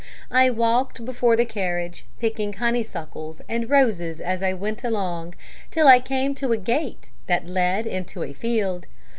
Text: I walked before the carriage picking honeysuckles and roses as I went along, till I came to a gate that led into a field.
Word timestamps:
I 0.31 0.49
walked 0.49 1.05
before 1.05 1.35
the 1.35 1.45
carriage 1.45 2.05
picking 2.19 2.53
honeysuckles 2.53 3.39
and 3.47 3.69
roses 3.69 4.19
as 4.19 4.41
I 4.41 4.51
went 4.51 4.83
along, 4.83 5.35
till 5.69 5.87
I 5.87 5.99
came 5.99 6.33
to 6.41 6.51
a 6.53 6.57
gate 6.57 7.11
that 7.27 7.45
led 7.47 7.85
into 7.85 8.23
a 8.23 8.33
field. 8.33 8.87